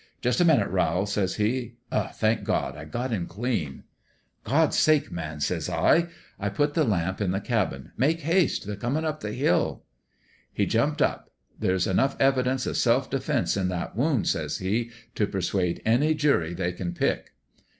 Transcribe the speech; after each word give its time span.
'Just 0.23 0.41
a 0.41 0.45
minute, 0.45 0.69
Rowl,' 0.71 1.05
says 1.05 1.35
he. 1.35 1.75
* 1.91 2.13
Thank 2.15 2.43
God! 2.43 2.75
I 2.75 2.85
got 2.85 3.11
him 3.11 3.27
clean!'"' 3.27 3.83
God's 4.43 4.75
sake, 4.79 5.11
man!' 5.11 5.39
says 5.41 5.69
I. 5.69 6.07
I 6.39 6.49
put 6.49 6.73
the 6.73 6.83
lamp 6.83 7.21
in 7.21 7.29
the 7.29 7.39
cabin. 7.39 7.91
'Make 7.97 8.21
haste; 8.21 8.65
they're 8.65 8.75
comin' 8.75 9.05
up 9.05 9.19
the 9.19 9.33
hill.'" 9.33 9.83
He 10.51 10.65
jumped 10.65 11.03
up.' 11.03 11.29
There's 11.59 11.85
enough 11.85 12.15
evidence 12.19 12.65
of 12.65 12.77
self 12.77 13.11
defense 13.11 13.55
in 13.55 13.67
that 13.67 13.95
wound,' 13.95 14.27
says 14.27 14.57
he,' 14.57 14.89
to 15.13 15.27
per 15.27 15.39
suade 15.39 15.81
any 15.85 16.15
jury 16.15 16.55
they 16.55 16.71
can 16.71 16.95
pick.' 16.95 17.33